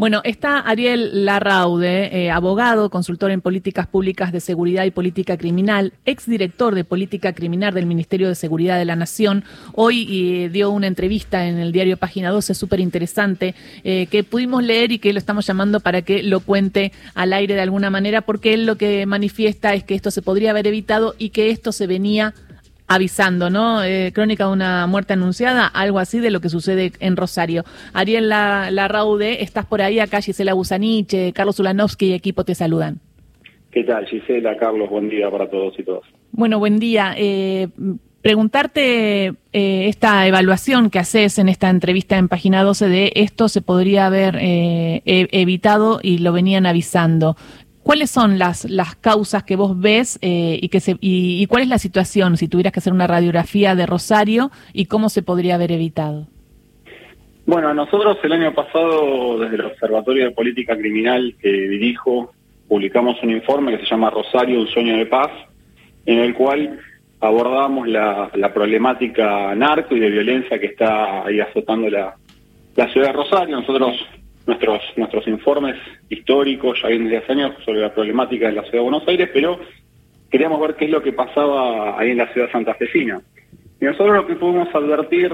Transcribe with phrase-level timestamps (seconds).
[0.00, 5.92] Bueno, está Ariel Larraude, eh, abogado, consultor en políticas públicas de seguridad y política criminal,
[6.06, 9.44] exdirector de política criminal del Ministerio de Seguridad de la Nación.
[9.74, 10.08] Hoy
[10.44, 14.90] eh, dio una entrevista en el diario Página 12 súper interesante eh, que pudimos leer
[14.90, 18.54] y que lo estamos llamando para que lo cuente al aire de alguna manera, porque
[18.54, 21.86] él lo que manifiesta es que esto se podría haber evitado y que esto se
[21.86, 22.32] venía
[22.90, 23.84] avisando, ¿no?
[23.84, 27.62] Eh, crónica de una muerte anunciada, algo así de lo que sucede en Rosario.
[27.94, 32.98] Ariel Larraude, estás por ahí, acá Gisela Busaniche, Carlos Ulanovsky y equipo te saludan.
[33.70, 34.90] ¿Qué tal, Gisela, Carlos?
[34.90, 36.02] Buen día para todos y todas.
[36.32, 37.14] Bueno, buen día.
[37.16, 37.68] Eh,
[38.22, 43.62] preguntarte eh, esta evaluación que haces en esta entrevista en página 12 de esto se
[43.62, 47.36] podría haber e-, evitado y lo venían avisando.
[47.90, 51.68] ¿Cuáles son las, las causas que vos ves eh, y, que se, y, cuál es
[51.68, 55.72] la situación si tuvieras que hacer una radiografía de Rosario y cómo se podría haber
[55.72, 56.28] evitado?
[57.46, 62.32] Bueno, nosotros el año pasado, desde el Observatorio de Política Criminal que dirijo,
[62.68, 65.32] publicamos un informe que se llama Rosario, un sueño de paz,
[66.06, 66.78] en el cual
[67.18, 72.14] abordamos la, la problemática narco y de violencia que está ahí azotando la,
[72.76, 73.56] la ciudad de Rosario.
[73.56, 73.96] Nosotros
[74.50, 75.76] nuestros, nuestros informes
[76.08, 79.30] históricos, ya vienen desde hace años, sobre la problemática de la ciudad de Buenos Aires,
[79.32, 79.60] pero
[80.30, 83.20] queríamos ver qué es lo que pasaba ahí en la ciudad santafesina.
[83.80, 85.32] Y nosotros lo que pudimos advertir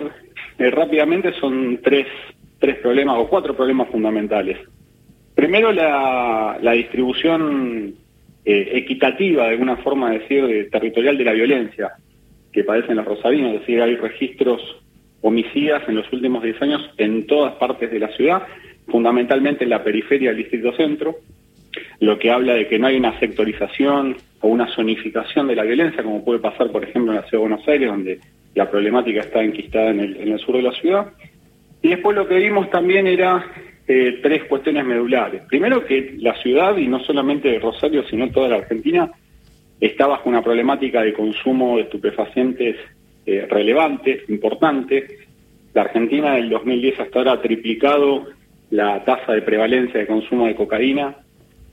[0.58, 2.06] eh, rápidamente son tres,
[2.58, 4.58] tres problemas o cuatro problemas fundamentales.
[5.34, 7.94] Primero, la, la distribución
[8.44, 11.92] eh, equitativa, de alguna forma de decir, territorial de la violencia
[12.52, 14.60] que padecen los rosarinos, es decir, hay registros
[15.22, 18.46] homicidas en los últimos 10 años en todas partes de la ciudad
[18.86, 21.16] fundamentalmente en la periferia del distrito centro,
[22.00, 26.02] lo que habla de que no hay una sectorización o una zonificación de la violencia,
[26.02, 28.20] como puede pasar, por ejemplo, en la ciudad de Buenos Aires, donde
[28.54, 31.12] la problemática está enquistada en el, sur de la ciudad.
[31.82, 33.44] Y después lo que vimos también era
[33.86, 35.42] eh, tres cuestiones medulares.
[35.48, 39.10] Primero que la ciudad, y no solamente Rosario, sino toda la Argentina,
[39.80, 42.76] está bajo una problemática de consumo de estupefacientes
[43.26, 45.06] eh, relevante, importante.
[45.74, 48.26] La Argentina del 2010 hasta ahora ha triplicado
[48.70, 51.16] la tasa de prevalencia de consumo de cocaína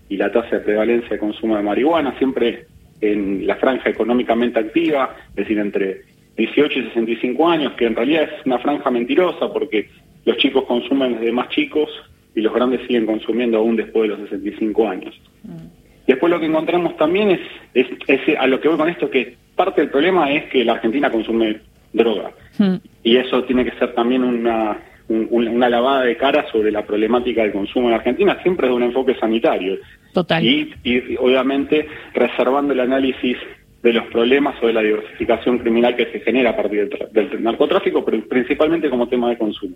[0.09, 2.65] y la tasa de prevalencia de consumo de marihuana, siempre
[3.01, 6.01] en la franja económicamente activa, es decir, entre
[6.37, 9.89] 18 y 65 años, que en realidad es una franja mentirosa porque
[10.25, 11.89] los chicos consumen desde más chicos
[12.35, 15.19] y los grandes siguen consumiendo aún después de los 65 años.
[15.43, 15.67] Mm.
[16.07, 19.81] Después lo que encontramos también es, es, a lo que voy con esto, que parte
[19.81, 21.61] del problema es que la Argentina consume
[21.93, 22.31] droga.
[22.57, 22.75] Mm.
[23.03, 24.77] Y eso tiene que ser también una
[25.09, 29.15] una lavada de cara sobre la problemática del consumo en Argentina, siempre de un enfoque
[29.15, 29.77] sanitario.
[30.13, 30.43] Total.
[30.43, 33.37] Y, obviamente reservando el análisis
[33.81, 38.05] de los problemas o de la diversificación criminal que se genera a partir del, narcotráfico,
[38.05, 39.75] pero principalmente como tema de consumo.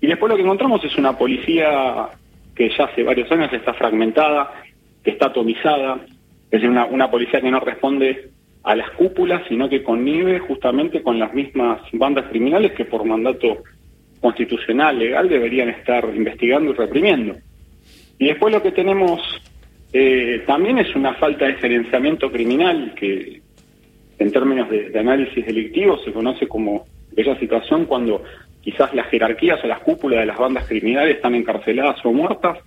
[0.00, 2.08] Y después lo que encontramos es una policía
[2.54, 4.52] que ya hace varios años está fragmentada,
[5.02, 6.00] que está atomizada,
[6.44, 8.30] es decir, una, una policía que no responde
[8.62, 13.62] a las cúpulas, sino que connive justamente con las mismas bandas criminales que por mandato
[14.20, 17.36] constitucional, legal, deberían estar investigando y reprimiendo.
[18.18, 19.20] Y después lo que tenemos
[19.92, 23.40] eh, también es una falta de gerenciamiento criminal que
[24.18, 26.84] en términos de, análisis delictivo se conoce como
[27.16, 28.22] esa situación cuando
[28.60, 32.58] quizás las jerarquías o las cúpulas de las bandas criminales están encarceladas o muertas,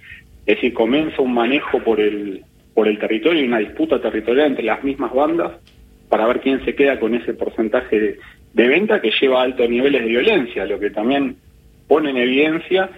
[0.45, 2.43] es decir, comienza un manejo por el,
[2.73, 5.51] por el territorio y una disputa territorial entre las mismas bandas
[6.09, 8.17] para ver quién se queda con ese porcentaje de,
[8.53, 11.37] de venta que lleva a altos niveles de violencia, lo que también
[11.93, 12.89] pone en evidencia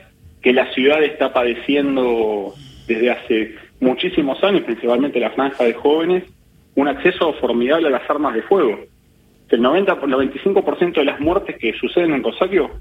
[0.41, 2.53] que la ciudad está padeciendo
[2.88, 6.23] desde hace muchísimos años, principalmente la franja de jóvenes,
[6.75, 8.79] un acceso formidable a las armas de fuego.
[9.50, 12.72] El 90, el 95% de las muertes que suceden en Rosario,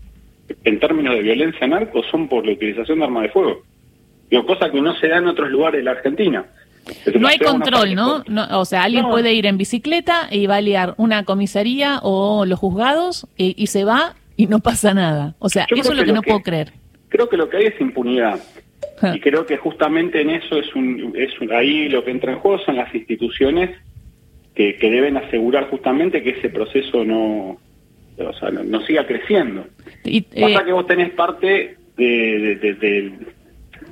[0.62, 3.62] en términos de violencia narco, son por la utilización de armas de fuego.
[4.31, 6.44] Digo, cosa que no se da en otros lugares de la Argentina.
[7.19, 8.22] No hay control, ¿no?
[8.52, 12.60] O sea, alguien puede ir en bicicleta y va a liar una comisaría o los
[12.60, 15.34] juzgados y, se va y no pasa nada.
[15.39, 16.72] O sea, eso es lo que, no puedo creer.
[17.09, 18.41] Creo que lo que hay es impunidad.
[19.15, 22.58] y creo que justamente en eso es un, es ahí lo que entra en juego
[22.64, 23.70] son las instituciones
[24.55, 27.58] que, que deben asegurar justamente que ese proceso no,
[28.19, 29.67] o sea, no, siga creciendo.
[30.05, 33.12] Y, Pasa eh, que vos tenés parte de, de,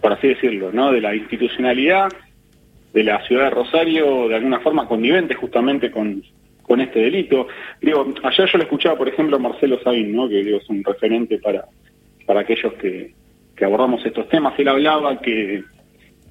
[0.01, 0.93] por así decirlo, ¿no?
[0.93, 2.13] De la institucionalidad
[2.93, 6.23] de la ciudad de Rosario de alguna forma connivente justamente con,
[6.73, 7.49] con este delito.
[7.83, 10.27] Digo, ayer yo le escuchaba, por ejemplo, Marcelo Sabin, ¿no?
[10.27, 11.67] que digo, es un referente para,
[12.25, 13.13] para aquellos que,
[13.55, 14.59] que abordamos estos temas.
[14.59, 15.65] Él hablaba que,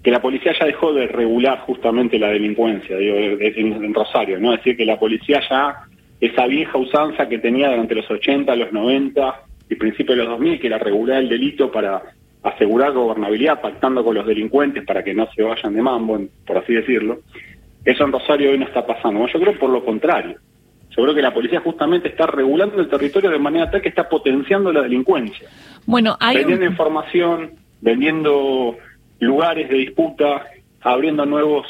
[0.01, 4.51] que la policía ya dejó de regular justamente la delincuencia, digo, en, Rosario, ¿no?
[4.53, 5.75] Es decir, que la policía ya,
[6.19, 10.59] esa vieja usanza que tenía durante los 80, los 90 y principios de los 2000,
[10.59, 12.01] que era regular el delito para
[12.41, 16.73] asegurar gobernabilidad pactando con los delincuentes para que no se vayan de mambo, por así
[16.73, 17.19] decirlo.
[17.83, 19.25] Eso en Rosario hoy no está pasando.
[19.28, 20.38] Yo creo por lo contrario.
[20.89, 24.10] Yo creo que la policía justamente está regulando el territorio de manera tal que está
[24.10, 25.48] potenciando la delincuencia.
[25.86, 28.75] Bueno, hay vendiendo información, vendiendo
[29.19, 30.45] lugares de disputa,
[30.81, 31.66] abriendo nuevos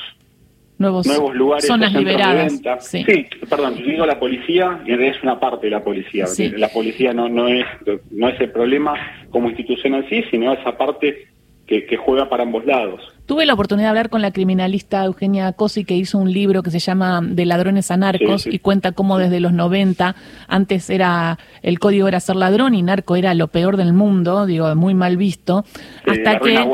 [0.80, 2.60] nuevos, nuevos lugares zonas liberadas.
[2.80, 3.06] Sí.
[3.48, 6.26] perdón, yo digo la policía y es una parte de la policía.
[6.58, 7.66] La policía no no es
[8.10, 8.96] no es el problema
[9.30, 11.28] como institución en sí, sino esa parte
[11.68, 13.02] que, que juega para ambos lados.
[13.26, 16.72] Tuve la oportunidad de hablar con la criminalista Eugenia Cosi, que hizo un libro que
[16.72, 20.16] se llama De ladrones a narcos y cuenta cómo desde los 90,
[20.48, 24.76] antes era el código era ser ladrón y narco era lo peor del mundo, digo,
[24.76, 25.64] muy mal visto,
[26.06, 26.70] hasta que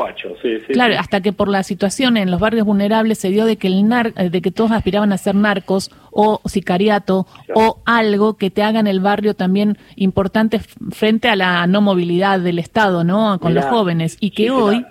[0.72, 3.86] claro, hasta que por la situación en los barrios vulnerables se dio de que el
[3.86, 8.80] nar, de que todos aspiraban a ser narcos o sicariato o algo que te haga
[8.80, 10.60] en el barrio también importante
[10.90, 13.38] frente a la no movilidad del Estado, ¿no?
[13.38, 14.16] Con los jóvenes.
[14.18, 14.84] Y que hoy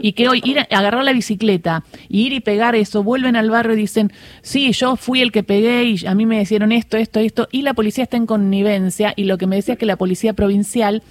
[0.00, 3.50] y que hoy ir a agarrar la bicicleta y ir y pegar eso, vuelven al
[3.50, 4.12] barrio y dicen,
[4.42, 7.62] sí, yo fui el que pegué y a mí me hicieron esto, esto, esto, y
[7.62, 11.02] la policía está en connivencia y lo que me decía es que la policía provincial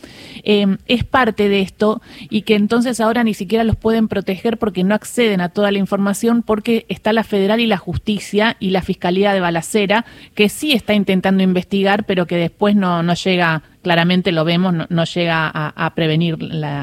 [0.43, 4.83] em, es parte de esto y que entonces ahora ni siquiera los pueden proteger porque
[4.83, 8.81] no acceden a toda la información porque está la federal y la justicia y la
[8.81, 10.05] fiscalía de balacera
[10.35, 15.03] que sí está intentando investigar pero que después no, no llega claramente lo vemos, no,
[15.05, 16.37] llega a, prevenir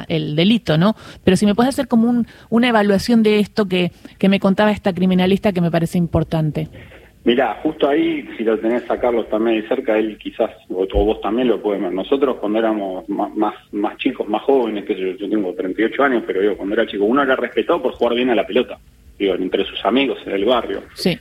[0.09, 0.95] el delito, ¿no?
[1.25, 4.93] Pero si me puedes hacer como una evaluación de esto que, que me contaba esta
[4.93, 6.69] criminalista que me parece importante.
[7.27, 11.21] Mira, justo ahí, si lo tenés a Carlos también de cerca, él quizás, o, vos
[11.21, 11.93] también lo puedes ver.
[11.93, 16.41] Nosotros cuando éramos más, más, chicos, más jóvenes, que yo, yo tengo 38 años, pero
[16.41, 18.79] yo cuando era chico, uno era respetado por jugar bien a la pelota,
[19.19, 20.85] digo, entre sus amigos en el barrio.
[20.95, 21.19] Sí.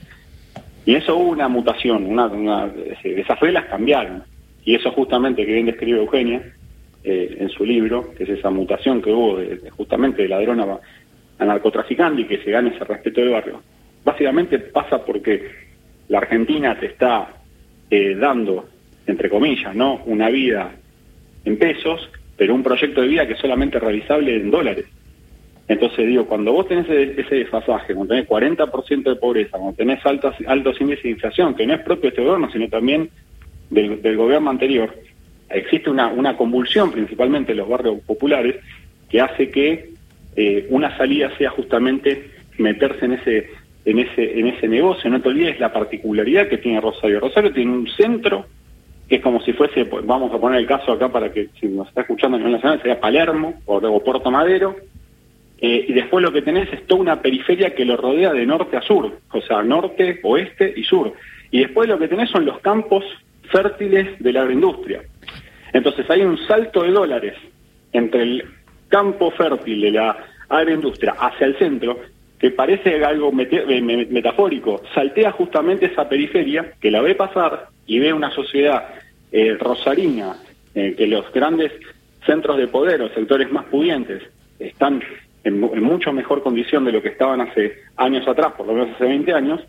[0.84, 2.70] Y eso hubo una mutación, una, una
[3.02, 4.22] esas reglas cambiaron.
[4.66, 6.42] Y eso justamente que bien describe Eugenia
[7.04, 11.44] eh, en su libro, que es esa mutación que hubo de, justamente de ladrón a,
[11.44, 13.62] narcotraficante y que se gane ese respeto del barrio.
[14.04, 15.50] Básicamente pasa porque
[16.08, 17.28] la Argentina te está
[17.88, 18.68] eh, dando,
[19.06, 20.72] entre comillas, no una vida
[21.44, 24.86] en pesos, pero un proyecto de vida que es solamente realizable en dólares.
[25.68, 30.34] Entonces digo, cuando vos tenés ese, desfasaje, cuando tenés 40% de pobreza, cuando tenés altos,
[30.48, 33.10] altos índices de inflación, que no es propio de este gobierno, sino también
[33.70, 34.94] del, gobierno anterior,
[35.48, 38.56] existe una, convulsión, principalmente en los barrios populares,
[39.08, 39.90] que hace que
[40.36, 43.50] eh, una salida sea justamente meterse en ese
[43.84, 45.08] en ese en ese negocio.
[45.08, 47.20] No te olvides la particularidad que tiene Rosario.
[47.20, 48.46] Rosario tiene un centro
[49.08, 51.68] que es como si fuese, pues, vamos a poner el caso acá para que si
[51.68, 54.76] nos está escuchando en la nacional, sería Palermo o, luego Puerto Madero.
[55.58, 58.76] Eh, y después lo que tenés es toda una periferia que lo rodea de norte
[58.76, 61.14] a sur, o sea, norte, oeste y sur.
[61.50, 63.04] Y después lo que tenés son los campos
[63.50, 65.02] fértiles de la agroindustria.
[65.72, 67.34] Entonces hay un salto de dólares
[67.92, 68.44] entre el
[68.88, 70.16] campo fértil de la
[70.48, 71.98] agroindustria hacia el centro
[72.38, 78.30] que parece algo metafórico, saltea justamente esa periferia que la ve pasar y ve una
[78.30, 78.88] sociedad
[79.32, 80.36] eh, rosarina,
[80.74, 81.72] eh, que los grandes
[82.26, 84.22] centros de poder, los sectores más pudientes,
[84.58, 85.02] están
[85.44, 88.94] en, en, mucho mejor condición de lo que estaban hace años atrás, por lo menos
[88.94, 89.60] hace 20 años,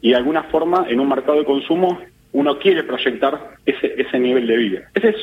[0.00, 1.98] y de alguna forma en un mercado de consumo
[2.32, 4.80] uno quiere proyectar ese, ese nivel de vida.
[4.94, 5.16] Ese es,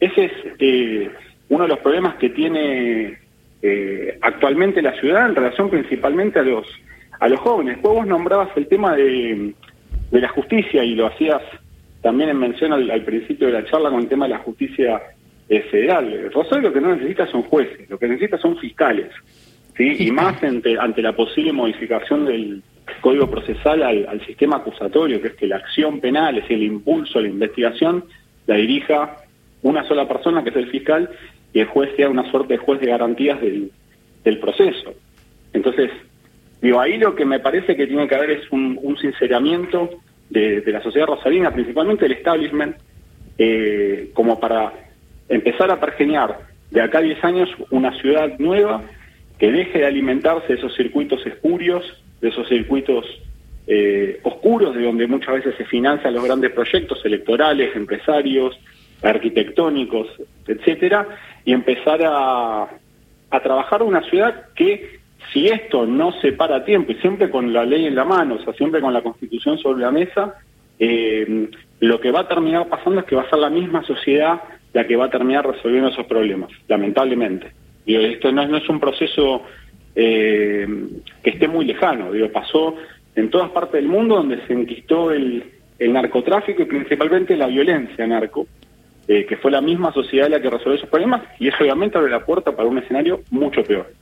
[0.00, 1.10] ese es eh,
[1.48, 3.18] uno de los problemas que tiene
[3.62, 6.66] eh, actualmente la ciudad en relación principalmente a los,
[7.20, 7.76] a los jóvenes.
[7.76, 9.54] Después vos nombrabas el tema de,
[10.10, 11.42] de la justicia y lo hacías
[12.02, 15.00] también en mención al, principio de la charla con el tema de la justicia
[15.48, 16.30] eh, federal.
[16.32, 19.10] Rosario lo que no necesita son jueces, lo que necesita son fiscales.
[19.76, 19.96] ¿sí?
[19.98, 22.62] Y más ante, ante la posible modificación del,
[23.00, 27.28] código procesal al, sistema acusatorio, que es que la acción penal, es el impulso, la
[27.28, 28.04] investigación,
[28.46, 29.16] la dirija
[29.62, 31.10] una sola persona, que es el fiscal,
[31.52, 33.70] y el juez sea una suerte de juez de garantías del,
[34.24, 34.94] del proceso.
[35.52, 35.90] Entonces,
[36.60, 39.90] digo, ahí lo que me parece que tiene que haber es un, un sinceramiento
[40.30, 42.76] de, la sociedad rosarina, principalmente el establishment,
[43.38, 44.72] eh, como para
[45.28, 48.82] empezar a pergeñar de acá a 10 años una ciudad nueva
[49.38, 53.04] que deje de alimentarse de esos circuitos espurios de esos circuitos
[53.66, 58.58] eh, oscuros, de donde muchas veces se financian los grandes proyectos electorales, empresarios,
[59.02, 60.08] arquitectónicos,
[60.46, 61.06] etcétera,
[61.44, 62.68] y empezar a,
[63.30, 65.00] a trabajar una ciudad que
[65.32, 68.36] si esto no se para a tiempo y siempre con la ley en la mano,
[68.36, 70.34] o sea, siempre con la constitución sobre la mesa,
[70.78, 71.48] eh,
[71.80, 74.40] lo que va a terminar pasando es que va a ser la misma sociedad
[74.72, 77.52] la que va a terminar resolviendo esos problemas, lamentablemente.
[77.84, 79.42] Y esto no, no es un proceso
[79.94, 80.66] eh,
[81.22, 82.12] que esté muy lejano.
[82.12, 82.76] Digo, pasó
[83.14, 85.44] en todas partes del mundo donde se enquistó el,
[85.78, 88.46] el narcotráfico y principalmente la violencia narco.
[89.08, 92.10] Eh, que fue la misma sociedad la que resolvió esos problemas y eso obviamente abre
[92.10, 93.92] la puerta para un escenario mucho peor.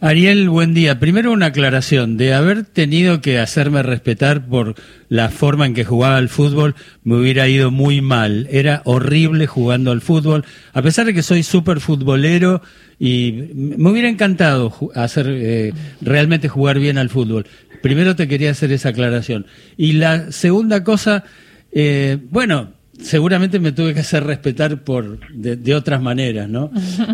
[0.00, 0.98] Ariel, buen día.
[0.98, 2.16] Primero una aclaración.
[2.16, 4.74] De haber tenido que hacerme respetar por
[5.08, 8.46] la forma en que jugaba al fútbol, me hubiera ido muy mal.
[8.50, 12.62] Era horrible jugando al fútbol, a pesar de que soy súper futbolero
[12.98, 17.46] y me hubiera encantado hacer eh, realmente jugar bien al fútbol.
[17.82, 19.46] Primero te quería hacer esa aclaración.
[19.76, 21.24] Y la segunda cosa,
[21.72, 26.70] eh, bueno, seguramente me tuve que hacer respetar por de, otras maneras, ¿no?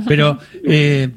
[0.07, 1.11] Pero eh,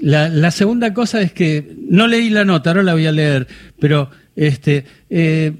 [0.00, 3.46] la, segunda cosa es que no leí la nota, ahora la voy a leer,
[3.78, 5.52] pero este eh,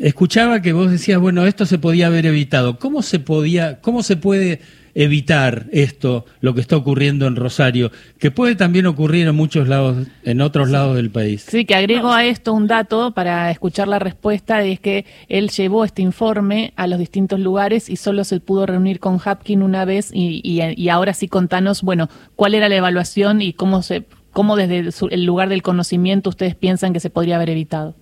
[0.00, 2.78] escuchaba que vos decías, bueno, esto se podía haber evitado.
[2.78, 4.60] ¿Cómo se podía, cómo se puede
[4.94, 10.06] evitar esto, lo que está ocurriendo en Rosario, que puede también ocurrir en muchos lados,
[10.22, 11.44] en otros lados del país.
[11.48, 15.84] Sí, que agrego a esto un dato para escuchar la respuesta, es que él llevó
[15.84, 20.10] este informe a los distintos lugares y solo se pudo reunir con Hapkin una vez
[20.12, 24.90] y, y, ahora sí contanos, bueno, cuál era la evaluación y cómo se cómo desde
[25.10, 27.94] el lugar del conocimiento ustedes piensan que se podría haber evitado.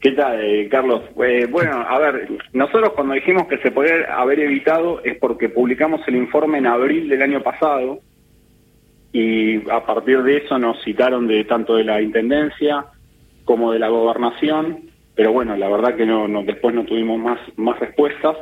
[0.00, 1.02] ¿Qué tal, eh, Carlos?
[1.24, 6.06] Eh, bueno, a ver, nosotros cuando dijimos que se podía haber evitado es porque publicamos
[6.06, 7.98] el informe en abril del año pasado
[9.12, 12.84] y a partir de eso nos citaron de tanto de la Intendencia
[13.44, 14.82] como de la Gobernación,
[15.16, 18.36] pero bueno, la verdad que no, después no tuvimos más, más respuestas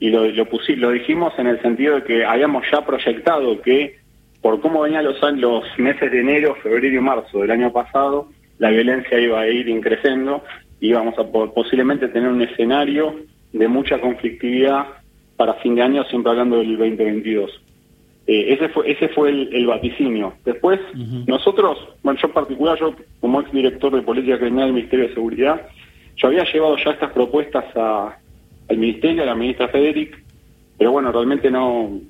[0.00, 0.46] y lo, lo,
[0.76, 3.96] lo dijimos en el sentido de que habíamos ya proyectado que
[4.42, 8.68] por cómo venían los, los meses de enero, febrero y marzo del año pasado, la
[8.68, 10.42] violencia iba a ir increciendo
[10.80, 13.14] y vamos a posiblemente tener un escenario
[13.52, 14.86] de mucha conflictividad
[15.36, 17.50] para fin de año, siempre hablando del 2022.
[18.26, 20.34] Eh, ese fue ese fue el, vaticinio.
[20.44, 20.80] Después,
[21.26, 25.14] nosotros, bueno, yo en particular, yo como ex director de Política Criminal del Ministerio de
[25.14, 25.62] Seguridad,
[26.16, 28.18] yo había llevado ya estas propuestas a,
[28.68, 30.22] al Ministerio, a la ministra Federic,
[30.76, 32.00] pero bueno, realmente no,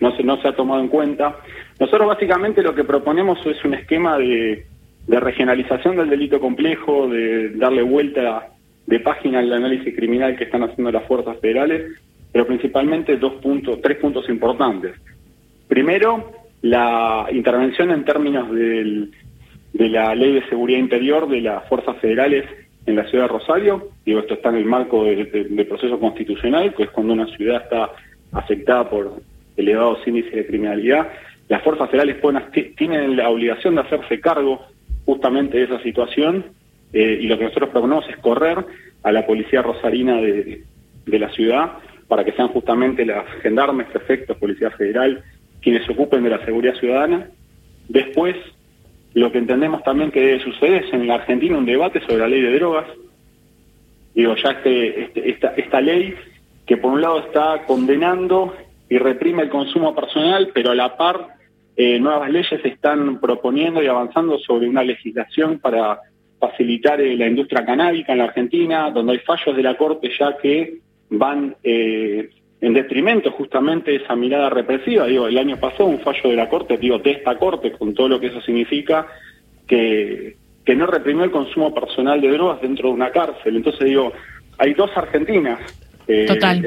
[0.00, 1.36] no, se, no se ha tomado en cuenta.
[1.80, 4.66] Nosotros básicamente lo que proponemos es un esquema de
[5.06, 8.48] de regionalización del delito complejo, de darle vuelta
[8.86, 12.00] de página al análisis criminal que están haciendo las fuerzas federales,
[12.32, 14.94] pero principalmente dos puntos, tres puntos importantes.
[15.68, 16.32] Primero,
[16.62, 19.12] la intervención en términos del,
[19.72, 22.44] de la ley de seguridad interior de las fuerzas federales
[22.86, 23.88] en la ciudad de Rosario.
[24.04, 27.62] Digo, esto está en el marco del de, proceso constitucional, que es cuando una ciudad
[27.62, 27.90] está
[28.32, 29.20] afectada por
[29.56, 31.08] elevados índices de criminalidad.
[31.48, 32.42] Las fuerzas federales pueden,
[32.76, 34.66] tienen la obligación de hacerse cargo
[35.06, 36.44] justamente esa situación
[36.92, 38.64] eh, y lo que nosotros proponemos es correr
[39.02, 40.64] a la policía rosarina de,
[41.06, 45.22] la ciudad para que sean justamente las gendarmes, prefectos, policía federal,
[45.62, 47.30] quienes se ocupen de la seguridad ciudadana.
[47.88, 48.36] Después,
[49.14, 52.28] lo que entendemos también que debe suceder es en la Argentina un debate sobre la
[52.28, 52.86] ley de drogas.
[54.14, 56.14] Digo, ya este, este esta, esta ley
[56.66, 58.54] que por un lado está condenando
[58.88, 61.35] y reprime el consumo personal, pero a la par
[61.76, 66.00] eh, nuevas leyes se están proponiendo y avanzando sobre una legislación para
[66.38, 70.38] facilitar eh, la industria canábica en la Argentina, donde hay fallos de la Corte ya
[70.38, 70.78] que
[71.10, 72.30] van eh,
[72.62, 75.06] en detrimento justamente de esa mirada represiva.
[75.06, 78.08] Digo, el año pasado un fallo de la Corte, digo, de esta Corte, con todo
[78.08, 79.06] lo que eso significa,
[79.66, 83.56] que, que no reprimió el consumo personal de drogas dentro de una cárcel.
[83.56, 84.14] Entonces digo,
[84.56, 85.60] hay dos Argentinas,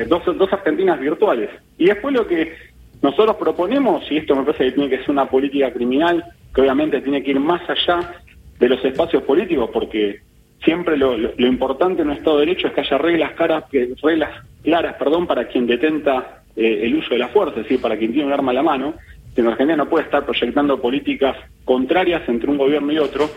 [0.07, 1.49] dos, dos Argentinas virtuales.
[1.79, 2.53] Y después lo que
[3.01, 7.01] nosotros proponemos, y esto me parece que tiene que ser una política criminal, que obviamente
[7.01, 8.13] tiene que ir más allá
[8.59, 10.19] de los espacios políticos, porque
[10.63, 14.31] siempre lo, importante en un Estado de Derecho es que haya reglas, caras, reglas
[14.63, 18.11] claras perdón, para quien detenta eh, el uso de la fuerza, es decir, para quien
[18.11, 18.95] tiene un arma a la mano.
[19.35, 23.29] En Argentina no puede estar proyectando políticas contrarias entre un gobierno y otro,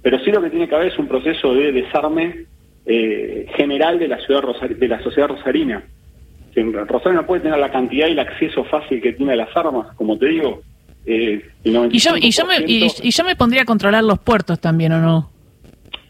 [0.00, 2.46] pero sí lo que tiene que haber es un proceso de desarme
[2.86, 5.84] eh, general de la ciudad de la sociedad rosarina.
[6.54, 9.94] Rosario no puede tener la cantidad y el acceso fácil que tiene a las armas,
[9.96, 10.62] como te digo.
[11.04, 14.92] Eh, y, yo, y, yo me, y, yo me pondría a controlar los puertos también,
[14.92, 15.30] ¿o no?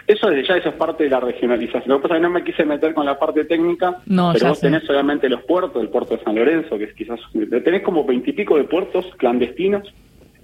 [0.07, 1.89] Eso desde ya eso es parte de la regionalización.
[1.89, 4.61] Lo que pasa es que no me quise meter con la parte técnica, pero vos
[4.61, 7.21] tenés obviamente los puertos, el puerto de San Lorenzo, que es quizás...
[7.33, 9.95] Tenés como veintipico de puertos clandestinos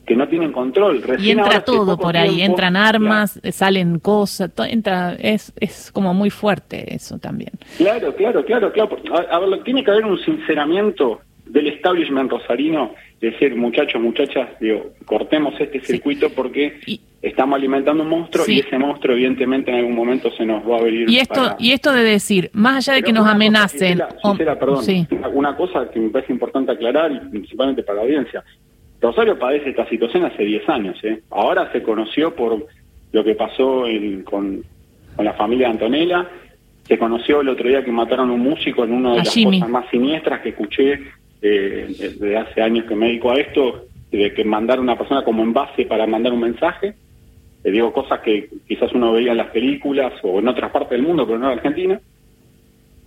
[0.08, 1.02] que no tienen control.
[1.20, 6.94] y entra todo por ahí, entran armas, salen cosas, entra, es, es como muy fuerte
[6.94, 7.52] eso también.
[7.76, 8.96] Claro, claro, claro, claro.
[9.30, 15.54] A, ver, tiene que haber un sinceramiento del establishment rosarino, decir, muchachos, muchachas, digo, cortemos
[15.60, 16.80] este circuito porque
[17.20, 20.82] estamos alimentando un monstruo y ese monstruo evidentemente en algún momento se nos va a
[20.82, 21.10] venir.
[21.10, 24.00] Y esto, y esto de decir, más allá de que nos amenacen...
[24.58, 24.84] perdón,
[25.34, 28.42] una cosa que me parece importante aclarar, y principalmente para la audiencia,
[29.00, 30.98] Rosario padece esta situación hace 10 años.
[31.04, 31.20] ¿eh?
[31.30, 32.66] Ahora se conoció por
[33.12, 33.84] lo que pasó
[34.24, 34.62] con,
[35.18, 36.28] la familia Antonella.
[36.84, 39.68] Se conoció el otro día que mataron a un músico en una de las cosas
[39.68, 41.00] más siniestras que escuché
[41.42, 45.22] eh, desde hace años que me dedico a esto, de que mandar a una persona
[45.22, 46.94] como envase para mandar un mensaje.
[47.62, 51.02] Le digo cosas que quizás uno veía en las películas o en otras partes del
[51.02, 52.00] mundo, pero no en Argentina.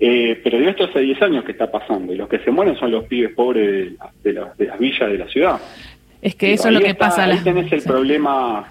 [0.04, 2.76] Eh, pero digo, esto hace 10 años que está pasando y los que se mueren
[2.76, 3.94] son los pibes pobres
[4.24, 5.62] de, las villas de la ciudad.
[6.24, 7.26] Es que eso es lo que pasa.
[7.26, 8.66] Ahí tenés el problema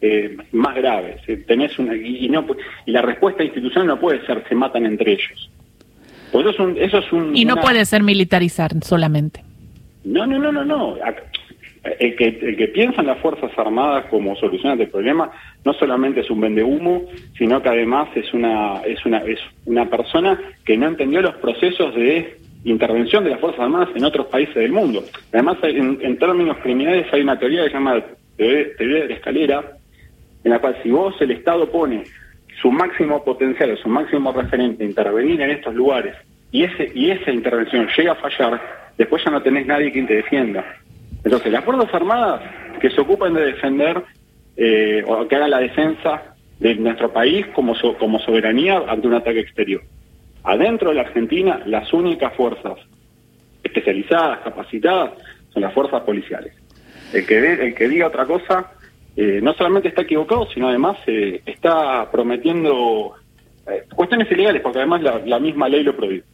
[0.00, 1.16] eh, más grave.
[1.44, 2.46] Tenés una, y, no,
[2.86, 5.50] y la respuesta institucional no puede ser se matan entre ellos.
[6.30, 9.42] Pues eso es eso es un, y no puede ser militarizar solamente.
[10.04, 10.96] No, no, no, no, no.
[11.98, 15.30] El que, el que piensa en las Fuerzas Armadas como solución del problema
[15.64, 17.04] no solamente es un vendehumo,
[17.36, 21.94] sino que además es una, es una, es una persona que no entendió los procesos
[21.94, 25.04] de intervención de las Fuerzas Armadas en otros países del mundo.
[25.32, 28.02] Además, en, términos criminales hay una teoría que se llama
[28.36, 29.76] teoría de la escalera,
[30.44, 32.04] en la cual si vos el Estado pone
[32.60, 36.14] su máximo potencial, su máximo referente a intervenir en estos lugares
[36.50, 38.60] y ese y esa intervención llega a fallar,
[38.96, 40.64] después ya no tenés nadie quien te defienda.
[41.26, 42.40] Entonces, las Fuerzas Armadas
[42.80, 44.00] que se ocupan de defender
[44.56, 49.40] eh, o que hagan la defensa de nuestro país como, como soberanía ante un ataque
[49.40, 49.82] exterior.
[50.44, 52.78] Adentro de la Argentina, las únicas fuerzas
[53.64, 55.14] especializadas, capacitadas,
[55.52, 56.54] son las fuerzas policiales.
[57.12, 58.70] El que, el que diga otra cosa
[59.16, 63.14] eh, no solamente está equivocado, sino además eh, está prometiendo
[63.68, 66.24] eh, cuestiones ilegales, porque además la, misma ley lo prohíbe.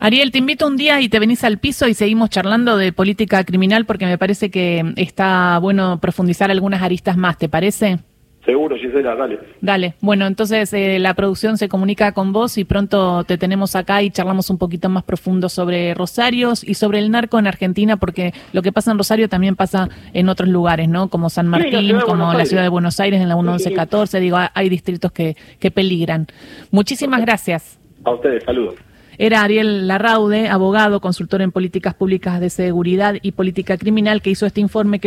[0.00, 3.44] Ariel, te invito un día y te venís al piso y seguimos charlando de política
[3.44, 7.98] criminal porque me parece que está bueno profundizar algunas aristas más, ¿te parece?
[8.44, 9.38] Seguro, Gisela, dale.
[9.60, 9.94] Dale.
[10.00, 14.10] Bueno, entonces eh, la producción se comunica con vos y pronto te tenemos acá y
[14.10, 18.62] charlamos un poquito más profundo sobre Rosarios y sobre el narco en Argentina, porque lo
[18.62, 21.08] que pasa en Rosario también pasa en otros lugares, ¿no?
[21.08, 24.20] Como San Martín, como la ciudad de Buenos Aires en la 1114.
[24.20, 26.26] Digo, hay distritos que, que peligran.
[26.70, 27.78] Muchísimas gracias.
[28.04, 28.76] A ustedes, saludos.
[29.20, 34.46] Era Ariel Larraude, abogado, consultor en políticas públicas de seguridad y política criminal, que hizo
[34.46, 35.06] este informe que